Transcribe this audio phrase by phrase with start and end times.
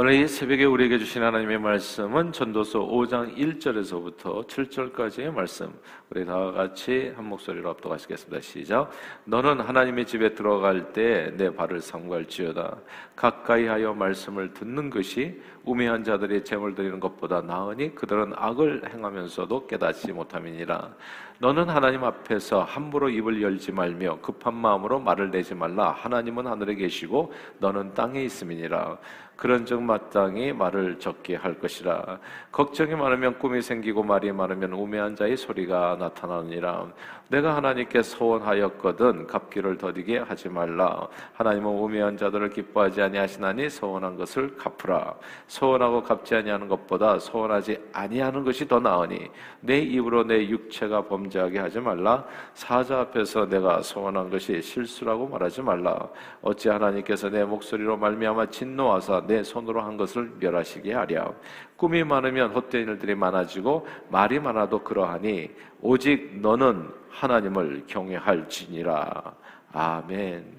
[0.00, 5.72] 오늘 이 새벽에 우리에게 주신 하나님의 말씀은 전도서 5장 1절에서부터 7절까지의 말씀.
[6.10, 8.40] 우리 다 같이 한 목소리로 합독하시겠습니다.
[8.40, 8.92] 시작.
[9.24, 12.76] 너는 하나님의 집에 들어갈 때 내 발을 삼갈지어다.
[13.16, 20.12] 가까이 하여 말씀을 듣는 것이 우매한 자들이 재물 드리는 것보다 나으니 그들은 악을 행하면서도 깨닫지
[20.12, 20.94] 못함이니라.
[21.40, 25.90] 너는 하나님 앞에서 함부로 입을 열지 말며 급한 마음으로 말을 내지 말라.
[25.90, 28.98] 하나님은 하늘에 계시고 너는 땅에 있음이니라.
[29.38, 32.18] 그런즉 마땅히 말을 적게 할 것이라.
[32.50, 36.88] 걱정이 많으면 꿈이 생기고 말이 많으면 우매한 자의 소리가 나타나느니라.
[37.28, 41.06] 내가 하나님께 소원하였거든 갚기를 더디게 하지 말라.
[41.34, 45.14] 하나님은 우매한 자들을 기뻐하지 아니하시나니 소원한 것을 갚으라.
[45.46, 49.30] 소원하고 갚지 아니하는 것보다 소원하지 아니하는 것이 더 나으니
[49.60, 52.24] 내 입으로 내 육체가 범죄하게 하지 말라.
[52.54, 56.08] 사자 앞에서 내가 소원한 것이 실수라고 말하지 말라.
[56.40, 61.32] 어찌 하나님께서 내 목소리로 말미암아 진노하사 내 손으로 한 것을 멸하시게 하랴.
[61.76, 69.34] 꿈이 많으면 헛된 일들이 많아지고 말이 많아도 그러하니 오직 너는 하나님을 경외할지니라.
[69.72, 70.58] 아멘.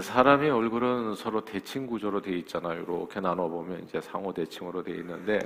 [0.00, 2.82] 사람의 얼굴은 서로 대칭 구조로 되어 있잖아요.
[2.82, 5.38] 이렇게 나눠 보면 이제 상호 대칭으로 되어 있는데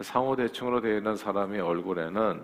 [0.00, 2.42] 상호 대칭으로 되어 있는 사람의 얼굴에는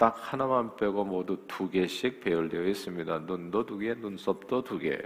[0.00, 3.18] 딱 하나만 빼고 모두 두 개씩 배열되어 있습니다.
[3.26, 4.98] 눈도 두 개, 눈썹도 두 개.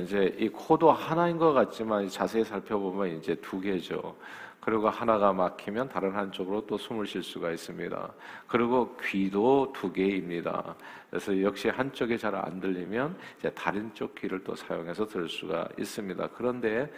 [0.00, 4.16] 이제 이 코도 하나인 것 같지만 자세히 살펴보면 이제 두 개죠.
[4.60, 8.12] 그리고 하나가 막히면 다른 한쪽으로 또 숨을 쉴 수가 있습니다.
[8.46, 10.76] 그리고 귀도 두 개입니다.
[11.10, 16.28] 그래서 역시 한쪽에 잘안 들리면 이제 다른 쪽 귀를 또 사용해서 들을 수가 있습니다.
[16.36, 16.88] 그런데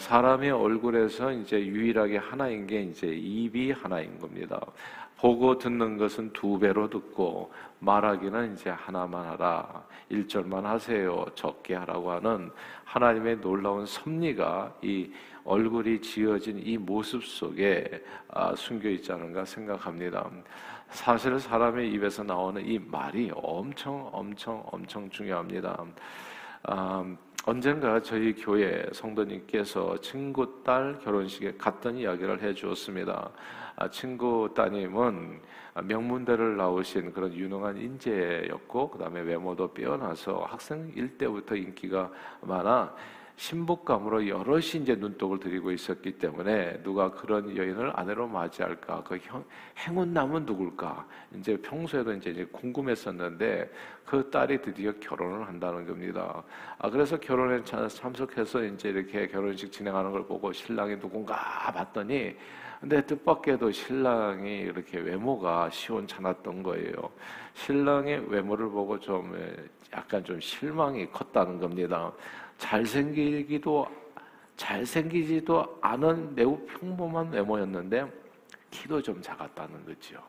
[0.00, 4.60] 사람의 얼굴에서 이제 유일하게 하나인 게 이제 입이 하나인 겁니다.
[5.26, 9.84] 보고 듣는 것은 두 배로 듣고 말하기는 이제 하나만 하라.
[10.08, 11.26] 일절만 하세요.
[11.34, 12.52] 적게 하라고 하는
[12.84, 15.10] 하나님의 놀라운 섭리가 이
[15.44, 20.30] 얼굴이 지어진 이 모습 속에 아, 숨겨 있지 않은가 생각합니다.
[20.90, 25.84] 사실 사람의 입에서 나오는 이 말이 엄청 엄청 엄청 중요합니다.
[26.62, 33.30] 아, 언젠가 저희 교회 성도님께서 친구 딸 결혼식에 갔던 이야기를 해 주었습니다.
[33.76, 35.40] 아, 친구 따님은
[35.84, 42.10] 명문대를 나오신 그런 유능한 인재였고 그다음에 외모도 빼어나서 학생일 때부터 인기가
[42.40, 42.94] 많아
[43.36, 49.18] 신부감으로 여럿이 이제 눈독을 들이고 있었기 때문에 누가 그런 여인을 아내로 맞이할까 그
[49.76, 53.70] 행운 남은 누굴까 이제 평소에도 이제 궁금했었는데
[54.06, 56.42] 그 딸이 드디어 결혼을 한다는 겁니다.
[56.78, 61.36] 아 그래서 결혼에 참석해서 이제 이렇게 결혼식 진행하는 걸 보고 신랑이 누군가
[61.72, 62.34] 봤더니
[62.80, 66.92] 근데 뜻밖에도 신랑이 이렇게 외모가 시원찮았던 거예요.
[67.54, 69.34] 신랑의 외모를 보고 좀
[69.92, 72.12] 약간 좀 실망이 컸다는 겁니다.
[72.58, 73.86] 잘생기기도
[74.56, 78.10] 잘생기지도 않은 매우 평범한 외모였는데
[78.70, 80.22] 키도 좀 작았다는 거죠.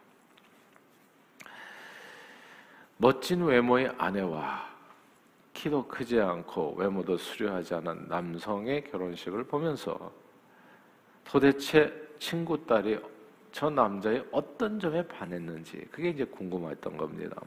[2.97, 4.67] 멋진 외모의 아내와
[5.53, 10.11] 키도 크지 않고 외모도 수려하지 않은 남성의 결혼식을 보면서
[11.23, 12.99] 도대체 친구 딸이
[13.51, 17.41] 저 남자의 어떤 점에 반했는지 그게 이제 궁금했던 겁니다.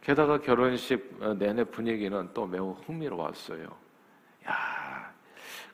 [0.00, 3.64] 게다가 결혼식 어, 내내 분위기는 또 매우 흥미로웠어요.
[4.48, 5.12] 야,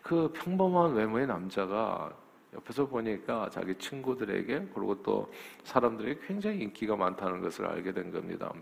[0.03, 2.13] 그 평범한 외모의 남자가
[2.55, 5.33] 옆에서 보니까 자기 친구들에게 그리고 또
[5.65, 8.53] 사람들에게 굉장히 인기가 많다는 것을 알게 된 겁니다.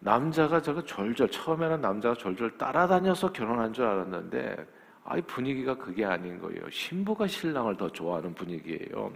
[0.00, 4.66] 남자가 저거 졸졸 처음에는 남자가 졸졸 따라다녀서 결혼한 줄 알았는데
[5.04, 6.68] 아이 분위기가 그게 아닌 거예요.
[6.70, 9.12] 신부가 신랑을 더 좋아하는 분위기예요.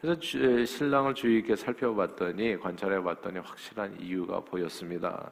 [0.00, 0.20] 그래서
[0.66, 5.30] 신랑을 주의 깊게 살펴봤더니 관찰해봤더니 확실한 이유가 보였습니다.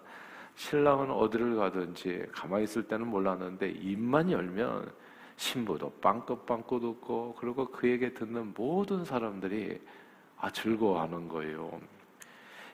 [0.56, 4.90] 신랑은 어디를 가든지 가만히 있을 때는 몰랐는데 입만 열면
[5.36, 9.80] 신부도 빵긋빵긋 웃고 그리고 그에게 듣는 모든 사람들이
[10.38, 11.80] 아 즐거워하는 거예요.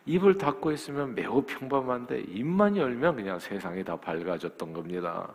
[0.06, 5.32] 입을 닫고 있으면 매우 평범한데 입만 열면 그냥 세상이 다 밝아졌던 겁니다.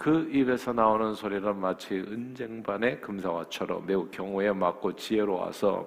[0.00, 5.86] 그 입에서 나오는 소리는 마치 은쟁반의 금사와처럼 매우 경우에 맞고 지혜로워서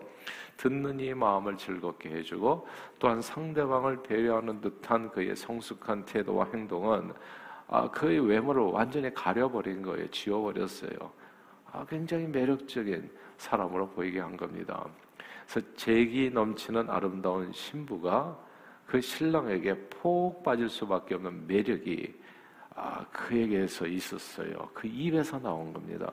[0.55, 2.67] 듣는 이 마음을 즐겁게 해주고
[2.99, 7.11] 또한 상대방을 배려하는 듯한 그의 성숙한 태도와 행동은
[7.67, 10.07] 아, 그의 외모를 완전히 가려버린 거예요.
[10.11, 10.91] 지워버렸어요.
[11.71, 14.85] 아, 굉장히 매력적인 사람으로 보이게 한 겁니다.
[15.47, 18.37] 그래서 재기 넘치는 아름다운 신부가
[18.85, 22.21] 그 신랑에게 폭 빠질 수밖에 없는 매력이
[22.75, 24.69] 아, 그에게서 있었어요.
[24.73, 26.11] 그 입에서 나온 겁니다.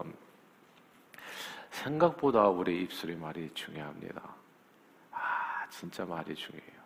[1.70, 4.22] 생각보다 우리 입술이 말이 중요합니다.
[5.12, 6.80] 아, 진짜 말이 중요해요.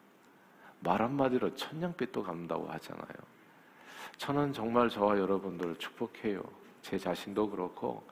[0.81, 3.07] 말 한마디로 천냥빛도 간다고 하잖아요.
[4.19, 6.43] 저는 정말 저와 여러분들 축복해요.
[6.83, 8.07] 제 자신도 그렇고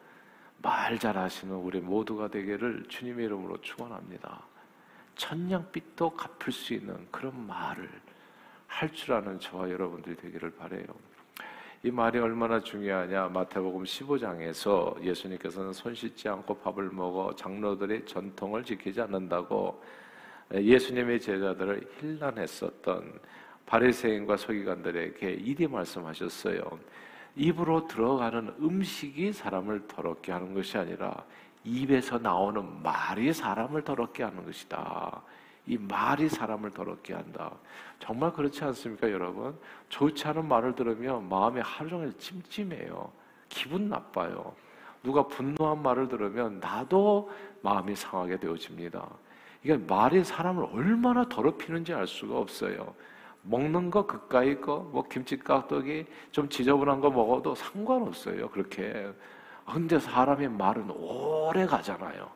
[0.62, 4.42] 말 잘하시는 우리 모두가 되기를 주님의 이름으로 축원합니다.
[5.16, 7.88] 천냥빛도 갚을 수 있는 그런 말을
[8.66, 10.86] 할 줄 아는 저와 여러분들이 되기를 바래요.
[11.84, 13.30] 이 말이 얼마나 중요하냐?
[13.30, 19.82] 마태복음 15장에서 예수님께서는 손 씻지 않고 밥을 먹어 장로들의 전통을 지키지 않는다고
[20.54, 23.18] 예수님의 제자들을 힐난했었던
[23.66, 26.62] 바리새인과 서기관들에게 이리 말씀하셨어요.
[27.34, 31.24] 입으로 들어가는 음식이 사람을 더럽게 하는 것이 아니라
[31.64, 35.20] 입에서 나오는 말이 사람을 더럽게 하는 것이다.
[35.66, 37.52] 이 말이 사람을 더럽게 한다.
[37.98, 39.56] 정말 그렇지 않습니까, 여러분?
[39.88, 43.12] 좋지 않은 말을 들으면 마음이 하루 종일 찜찜해요.
[43.48, 44.54] 기분 나빠요.
[45.02, 47.30] 누가 분노한 말을 들으면 나도
[47.62, 49.06] 마음이 상하게 되어집니다.
[49.62, 52.94] 이게 말이 사람을 얼마나 더럽히는지 알 수가 없어요.
[53.42, 58.48] 먹는 거 그까이 거, 뭐 김치 깍두기 좀 지저분한 거 먹어도 상관없어요.
[58.50, 59.12] 그렇게.
[59.66, 62.28] 근데 사람의 말은 오래 가잖아요.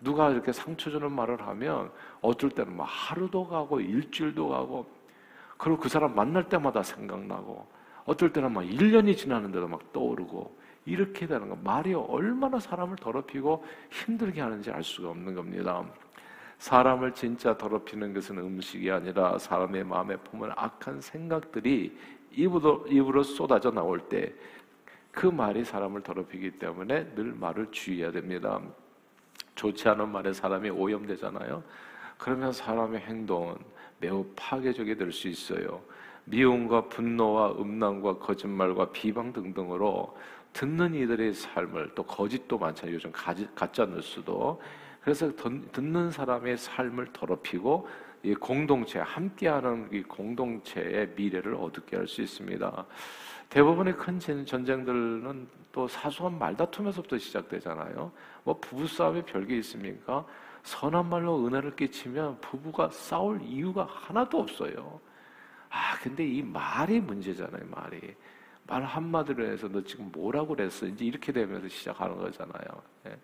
[0.00, 4.86] 누가 이렇게 상처 주는 말을 하면 어떨 때는 막 하루도 가고 일주일도 가고
[5.56, 7.66] 그리고 그 사람 만날 때마다 생각나고
[8.04, 14.40] 어떨 때는 막 1년이 지나는데도 막 떠오르고 이렇게 되는 거 말이 얼마나 사람을 더럽히고 힘들게
[14.40, 15.84] 하는지 알 수가 없는 겁니다.
[16.58, 21.96] 사람을 진짜 더럽히는 것은 음식이 아니라 사람의 마음에 품은 악한 생각들이
[22.32, 24.34] 입으로, 입으로 쏟아져 나올 때
[25.14, 28.60] 그 말이 사람을 더럽히기 때문에 늘 말을 주의해야 됩니다.
[29.54, 31.62] 좋지 않은 말에 사람이 오염되잖아요.
[32.18, 33.56] 그러면 사람의 행동은
[34.00, 35.80] 매우 파괴적이 될 수 있어요.
[36.24, 40.16] 미움과 분노와 음란과 거짓말과 비방 등등으로
[40.52, 42.94] 듣는 이들의 삶을 또 거짓도 많잖아요.
[42.94, 44.60] 요즘 가짜 뉴스도
[45.02, 45.30] 그래서
[45.72, 47.86] 듣는 사람의 삶을 더럽히고
[48.22, 52.86] 이 공동체 함께하는 이 공동체의 미래를 어둡게 할 수 있습니다.
[53.48, 58.10] 대부분의 큰 전쟁들은 또 사소한 말다툼에서부터 시작되잖아요.
[58.42, 60.24] 뭐 부부싸움이 별게 있습니까?
[60.62, 65.00] 선한 말로 은혜를 끼치면 부부가 싸울 이유가 하나도 없어요.
[65.68, 68.14] 아, 근데 이 말이 문제잖아요, 말이.
[68.66, 70.86] 말 한마디로 해서 너 지금 뭐라고 그랬어?
[70.86, 72.64] 이제 이렇게 되면서 시작하는 거잖아요.
[73.06, 73.18] 예.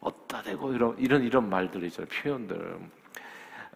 [0.00, 2.78] 어따 대고 이런 이런 이런 말들이죠 표현들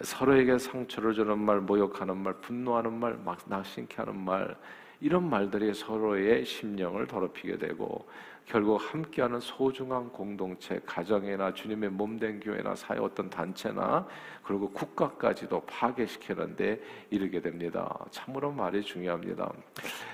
[0.03, 4.57] 서로에게 상처를 주는 말, 모욕하는 말, 분노하는 말, 막 낙심케 하는 말
[5.01, 8.07] 이런 말들이 서로의 심령을 더럽히게 되고
[8.49, 14.07] 결국 함께하는 소중한 공동체, 가정이나 주님의 몸된 교회나 사회 어떤 단체나
[14.43, 16.81] 그리고 국가까지도 파괴시키는데
[17.11, 17.95] 이르게 됩니다.
[18.11, 19.53] 참으로 말이 중요합니다.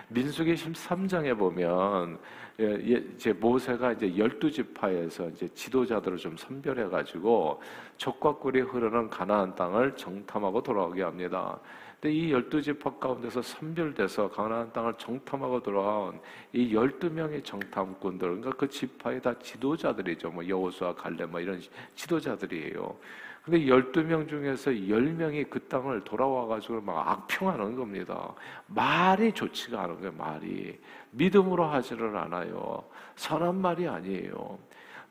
[0.09, 2.19] 민수기 13장에 보면
[2.61, 7.61] 예, 예, 이제 모세가 이제 열두 지파에서 이제 지도자들을 좀 선별해 가지고
[7.99, 11.59] 적과 꿀이 흐르는 가나안 땅을 정탐하고 돌아오게 합니다.
[12.05, 16.21] 근데 이 열두 지파 가운데서 선별돼서 가나안 땅을 정탐하고 돌아온
[16.53, 20.29] 이 열두 명의 정탐꾼들, 그러니까 그 지파의 다 지도자들이죠.
[20.29, 21.63] 뭐 여호수아, 갈렙 뭐 이런
[21.95, 22.95] 지도자들이에요.
[23.43, 28.35] 근데 열두 명 중에서 열 명이 그 땅을 돌아와 가지고 막 악평하는 겁니다.
[28.67, 30.13] 말이 좋지가 않은 거예요.
[30.13, 30.79] 말이
[31.13, 32.85] 믿음으로 하지를 않아요.
[33.17, 34.59] 선한 말이 아니에요.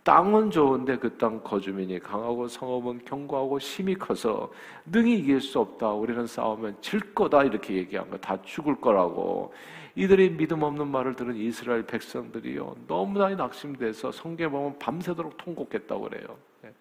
[0.04, 4.52] 땅은 좋은데 그 땅 거주민이 강하고 성읍은 견고하고 힘이 커서
[4.86, 5.92] 능히 이길 수 없다.
[5.92, 7.44] 우리는 싸우면 질 거다.
[7.44, 8.18] 이렇게 얘기한 거.
[8.18, 9.54] 다 죽을 거라고.
[9.96, 12.76] 이들이 믿음 없는 말을 들은 이스라엘 백성들이요.
[12.88, 16.38] 너무나 낙심돼서 보면 밤새도록 통곡했다고 그래요.
[16.62, 16.74] 네.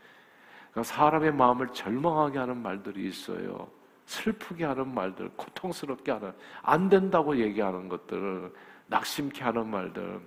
[0.71, 3.69] 그러니까 사람의 마음을 절망하게 하는 말들이 있어요.
[4.07, 8.53] 슬프게 하는 말들, 고통스럽게 하는, 안 된다고 얘기하는 것들,
[8.89, 10.21] 낙심케 하는 말들.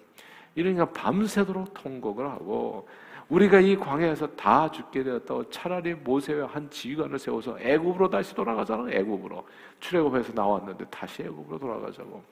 [0.55, 2.87] 이러니까 밤새도록 통곡을 하고
[3.29, 9.45] 우리가 이 광야에서 다 죽게 되었다고 차라리 모세와 한 지휘관을 세워서 애굽으로 다시 돌아가자는 애굽으로
[9.79, 12.23] 출애굽해서 나왔는데 다시 애굽으로 돌아가자고.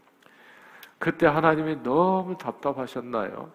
[1.00, 3.52] 그때 하나님이 너무 답답하셨나요?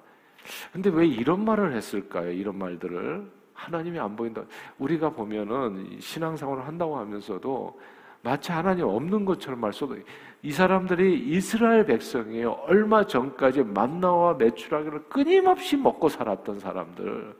[0.72, 2.30] 근데 왜 이런 말을 했을까요?
[2.30, 4.42] 이런 말들을 하나님이 안 보인다.
[4.78, 7.80] 우리가 보면은 신앙생활을 한다고 하면서도
[8.22, 9.96] 마치 하나님 없는 것처럼 말 써도
[10.42, 12.52] 이 사람들이 이스라엘 백성이에요.
[12.68, 17.34] 얼마 전까지 만나와 매출하기를 끊임없이 먹고 살았던 사람들.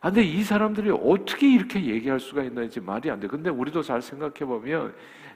[0.00, 3.26] 아, 근데 이 사람들이 어떻게 이렇게 얘기할 수가 있는지 말이 안 돼.
[3.26, 4.94] 근데 우리도 잘 생각해 보면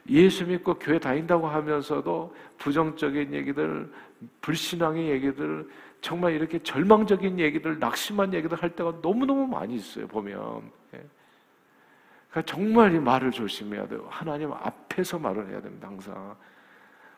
[0.09, 3.91] 예수 믿고 교회 다닌다고 하면서도 부정적인 얘기들,
[4.41, 5.67] 불신앙의 얘기들,
[6.01, 10.71] 정말 이렇게 절망적인 얘기들, 낙심한 얘기들 할 때가 너무너무 많이 있어요, 보면.
[10.93, 11.03] 예.
[12.29, 14.07] 그러니까 정말 이 말을 조심해야 돼요.
[14.09, 16.35] 하나님 앞에서 말을 해야 됩니다, 항상.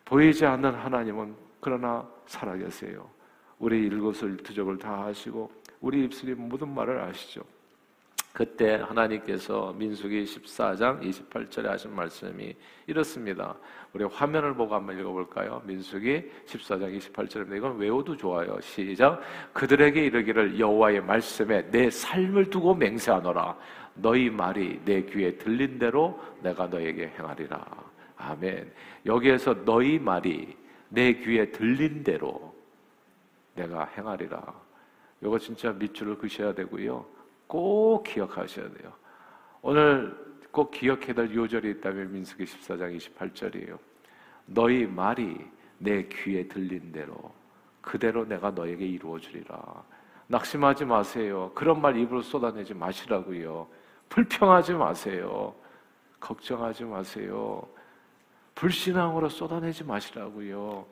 [0.05, 3.07] 보이지 않는 하나님은 그러나 살아계세요.
[3.59, 7.43] 우리 일것을 일투족을 다 하시고 우리 입술이 모든 말을 아시죠.
[8.33, 12.55] 그때 하나님께서 민수기 14장 28절에 하신 말씀이
[12.87, 13.55] 이렇습니다.
[13.93, 15.61] 우리 화면을 보고 한번 읽어볼까요?
[15.65, 17.57] 민수기 14장 28절입니다.
[17.57, 18.57] 이건 외워도 좋아요.
[18.61, 19.21] 시작.
[19.51, 23.57] 그들에게 이르기를 여호와의 말씀에 내 삶을 두고 맹세하노라.
[23.95, 27.80] 너희 말이 내 귀에 들린 대로 내가 너에게 행하리라.
[28.21, 28.71] 아멘.
[29.05, 30.55] 여기에서 너희 말이
[30.89, 32.53] 내 귀에 들린 대로
[33.55, 34.53] 내가 행하리라.
[35.21, 37.05] 이거 진짜 밑줄을 그셔야 되고요.
[37.47, 38.93] 꼭 기억하셔야 돼요.
[39.61, 40.15] 오늘
[40.51, 43.77] 꼭 기억해야 될 요절이 있다면 민수기 14장 28절이에요.
[44.45, 45.37] 너희 말이
[45.77, 47.31] 내 귀에 들린 대로
[47.81, 49.83] 그대로 내가 너에게 이루어 주리라.
[50.27, 51.51] 낙심하지 마세요.
[51.55, 53.67] 그런 말 입으로 쏟아내지 마시라고요.
[54.09, 55.53] 불평하지 마세요.
[56.19, 57.67] 걱정하지 마세요.
[58.55, 60.85] 불신앙으로 쏟아내지 마시라고요.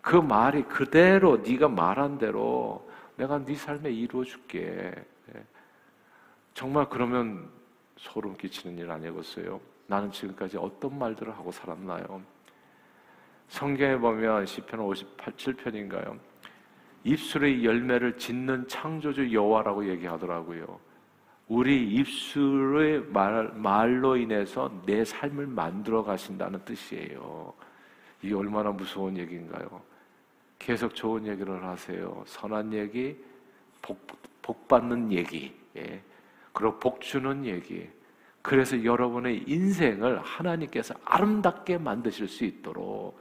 [0.00, 4.94] 그 말이 그대로 네가 말한 대로 내가 네 삶에 이루어 줄게.
[6.54, 7.48] 정말 그러면
[7.96, 9.60] 소름 끼치는 일 아니겠어요?
[9.86, 12.22] 나는 지금까지 어떤 말들을 하고 살았나요?
[13.48, 16.18] 성경에 보면 시편 58편인가요?
[17.04, 20.80] 입술의 열매를 짓는 창조주 여호와라고 얘기하더라고요.
[21.48, 27.52] 우리 입술의 말, 말로 인해서 내 삶을 만들어 가신다는 뜻이에요.
[28.22, 29.80] 이게 얼마나 무서운 얘기인가요?
[30.58, 32.24] 계속 좋은 얘기를 하세요.
[32.26, 33.16] 선한 얘기,
[33.80, 34.04] 복,
[34.42, 35.54] 복 받는 얘기.
[35.76, 36.02] 예.
[36.52, 37.88] 그리고 복 주는 얘기.
[38.42, 43.20] 그래서 여러분의 인생을 하나님께서 아름답게 만드실 수 있도록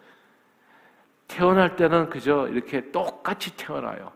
[1.28, 4.12] 태어날 때는 그저 이렇게 똑같이 태어나요.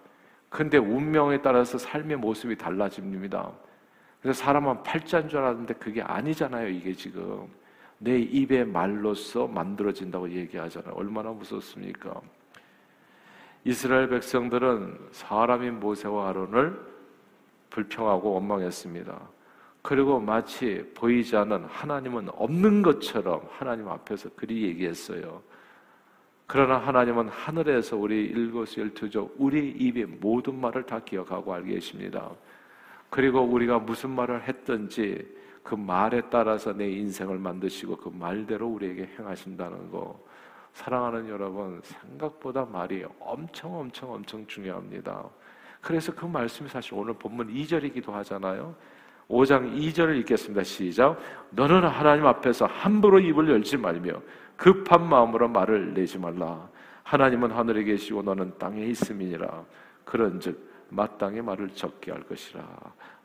[0.49, 3.51] 근데 운명에 따라서 삶의 모습이 달라집니다.
[4.21, 7.47] 그래서 사람은 팔자인 줄 알았는데 그게 아니잖아요, 이게 지금.
[7.97, 10.93] 내 입의 말로써 만들어진다고 얘기하잖아요.
[10.93, 12.21] 얼마나 무섭습니까?
[13.65, 16.79] 이스라엘 백성들은 사람인 모세와 아론을
[17.69, 19.19] 불평하고 원망했습니다.
[19.81, 25.41] 그리고 마치 보이지 않는 하나님은 없는 것처럼 하나님 앞에서 그리 얘기했어요.
[26.47, 32.31] 그러나 하나님은 하늘에서 우리 일곱열두족 우리 입의 모든 말을 다 기억하고 알고 계십니다.
[33.09, 39.91] 그리고 우리가 무슨 말을 했든지 그 말에 따라서 내 인생을 만드시고 그 말대로 우리에게 행하신다는
[39.91, 40.19] 거.
[40.73, 45.27] 사랑하는 여러분, 생각보다 말이 엄청 엄청 엄청 중요합니다.
[45.81, 48.75] 그래서 그 말씀이 사실 오늘 본문 2절이기도 하잖아요.
[49.29, 50.63] 5장 2절을 읽겠습니다.
[50.63, 51.19] 시작.
[51.51, 54.21] 너는 하나님 앞에서 함부로 입을 열지 말며
[54.55, 56.67] 급한 마음으로 말을 내지 말라.
[57.03, 59.65] 하나님은 하늘에 계시고 너는 땅에 있음이니라.
[60.03, 62.63] 그런즉 마땅히 말을 적게 할 것이라.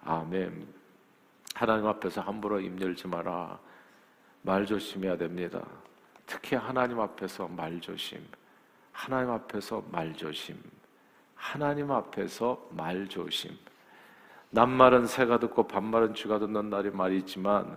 [0.04, 0.66] 아멘.
[1.54, 3.58] 하나님 앞에서 함부로 입 열지 마라.
[4.42, 5.62] 말 조심해야 됩니다.
[6.26, 8.26] 특히 하나님 앞에서 말 조심.
[8.92, 10.56] 하나님 앞에서 말 조심.
[11.34, 13.56] 하나님 앞에서 말 조심.
[14.50, 17.76] 낱말은 새가 듣고 반말은 쥐가 듣는 날이 말이 있지만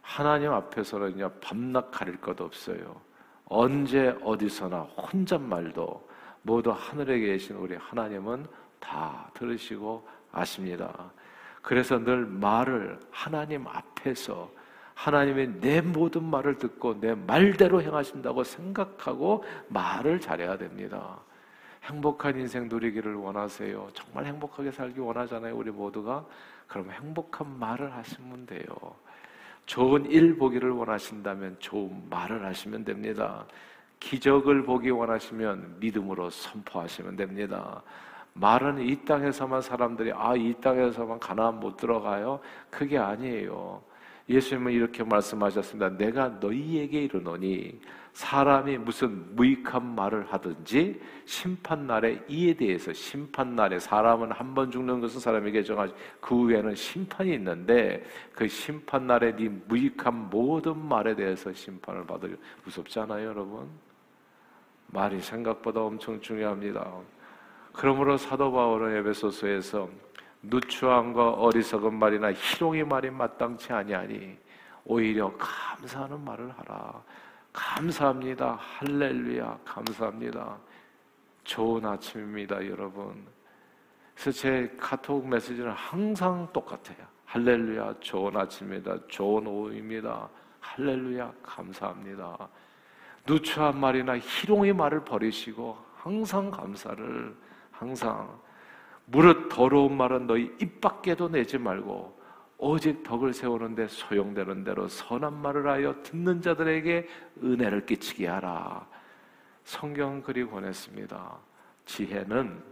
[0.00, 3.00] 하나님 앞에서는요 밤낮 가릴 것 없어요.
[3.46, 6.08] 언제 어디서나 혼잣말도
[6.44, 8.46] 모두 하늘에 계신 우리 하나님은
[8.78, 11.10] 다 들으시고 아십니다.
[11.62, 14.50] 그래서 늘 말을 하나님 앞에서
[14.92, 21.18] 하나님의 내 모든 말을 듣고 내 말대로 행하신다고 생각하고 말을 잘해야 됩니다.
[21.84, 23.88] 행복한 인생 누리기를 원하세요.
[23.94, 26.26] 정말 행복하게 살기 원하잖아요, 우리 모두가.
[26.66, 28.64] 그럼 행복한 말을 하시면 돼요.
[29.64, 33.46] 좋은 일 보기를 원하신다면 좋은 말을 하시면 됩니다.
[34.04, 37.82] 기적을 보기 원하시면 믿음으로 선포하시면 됩니다.
[38.34, 42.38] 말은 이 땅에서만 사람들이 아, 이 땅에서만 가나안 못 들어가요.
[42.70, 43.82] 그게 아니에요.
[44.28, 45.96] 예수님은 이렇게 말씀하셨습니다.
[45.96, 47.80] 내가 너희에게 이르노니
[48.12, 55.00] 사람이 무슨 무익한 말을 하든지 심판 날에 이에 대해서 심판 날에 사람은 한 번 죽는
[55.00, 61.52] 것은 사람에게 정하지 그 후에는 심판이 있는데 그 심판 날에 네 무익한 모든 말에 대해서
[61.52, 63.68] 심판을 받을 무섭지 않아요, 여러분?
[64.88, 66.86] 말이 생각보다 엄청 중요합니다.
[67.72, 69.88] 그러므로 사도 바울은 에베소서에서
[70.42, 74.38] 누추함과 어리석은 말이나 희롱의 말이 마땅치 아니하니
[74.84, 77.02] 오히려 감사하는 말을 하라.
[77.52, 78.58] 감사합니다.
[78.60, 79.58] 할렐루야.
[79.64, 80.58] 감사합니다.
[81.44, 83.26] 좋은 아침입니다, 여러분.
[84.14, 87.06] 그래서 제 카톡 메시지는 항상 똑같아요.
[87.26, 87.96] 할렐루야.
[88.00, 88.96] 좋은 아침입니다.
[89.08, 90.28] 좋은 오후입니다.
[90.60, 91.32] 할렐루야.
[91.42, 92.48] 감사합니다.
[93.26, 97.34] 누추한 말이나 희롱의 말을 버리시고 항상 감사를
[97.70, 98.38] 항상
[99.06, 102.22] 무릇 더러운 말은 너희 입 밖에도 내지 말고
[102.58, 107.08] 오직 덕을 세우는데 소용되는 대로 선한 말을 하여 듣는 자들에게
[107.42, 108.86] 은혜를 끼치게 하라.
[109.64, 111.38] 성경 그리 권했습니다.
[111.86, 112.62] 지혜는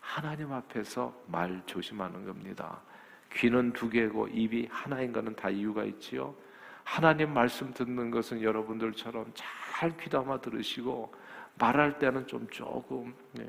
[0.00, 2.80] 하나님 앞에서 말 조심하는 겁니다.
[3.34, 6.34] 귀는 두 개고 입이 하나인 거는 다 이유가 있지요.
[6.88, 11.12] 하나님 말씀 듣는 것은 여러분들처럼 잘 귀담아 들으시고
[11.58, 13.46] 말할 때는 좀 조금 네,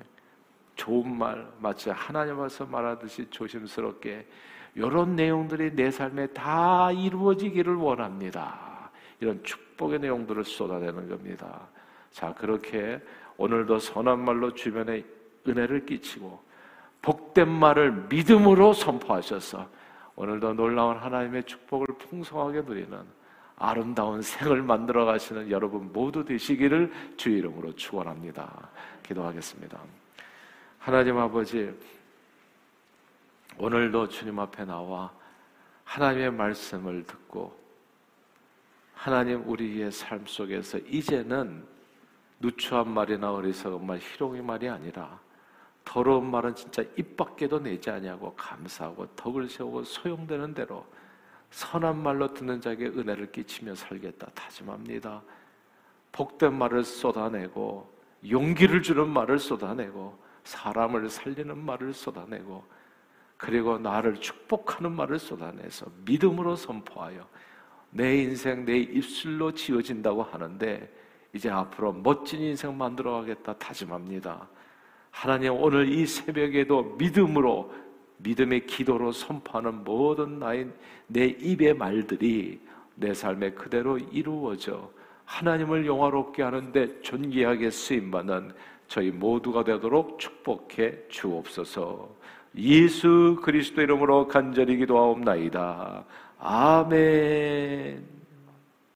[0.76, 4.28] 좋은 말 마치 하나님 말씀 말하듯이 조심스럽게
[4.76, 8.92] 이런 내용들이 내 삶에 다 이루어지기를 원합니다.
[9.22, 11.62] 이런 축복의 내용들을 쏟아내는 겁니다.
[12.12, 13.02] 자 그렇게
[13.38, 15.04] 오늘도 선한 말로 주변에
[15.48, 16.44] 은혜를 끼치고
[17.02, 19.66] 복된 말을 믿음으로 선포하셔서
[20.18, 23.19] 오늘도 놀라운 하나님의 축복을 풍성하게 누리는
[23.60, 28.70] 아름다운 생을 만들어 가시는 여러분 모두 되시기를 주 이름으로 축원합니다.
[29.04, 29.80] 기도하겠습니다.
[30.80, 31.78] 하나님 아버지
[33.58, 35.12] 오늘도 주님 앞에 나와
[35.84, 37.60] 하나님의 말씀을 듣고
[38.94, 41.66] 하나님 우리의 삶 속에서 이제는
[42.40, 45.20] 누추한 말이나 어리석은 말, 희롱의 말이 아니라
[45.84, 50.86] 더러운 말은 진짜 입 밖에도 내지 아니하고 감사하고 덕을 세우고 소용되는 대로
[51.52, 55.22] 선한 말로 듣는 자에게 은혜를 끼치며 살겠다 다짐합니다.
[56.12, 57.92] 복된 말을 쏟아내고
[58.30, 62.64] 용기를 주는 말을 쏟아내고 사람을 살리는 말을 쏟아내고
[63.38, 67.28] 그리고 나를 축복하는 말을 쏟아내서 믿음으로 선포하여
[67.92, 70.94] 내 인생 내 입술로 지어진다고 하는데
[71.34, 74.48] 이제 앞으로 멋진 인생 만들어 가겠다 다짐합니다.
[75.12, 77.74] 하나님 오늘 이 새벽에도 믿음으로
[78.20, 80.68] 믿음의 기도로 선포하는 모든 나의
[81.08, 82.60] 내 입의 말들이
[82.96, 84.90] 내 삶에 그대로 이루어져
[85.26, 88.52] 하나님을 영화롭게 하는데 존귀하게 쓰임 받는
[88.88, 92.10] 저희 모두가 되도록 축복해 주옵소서.
[92.58, 96.04] 예수 그리스도 이름으로 간절히 기도하옵나이다.
[96.40, 98.19] 아멘.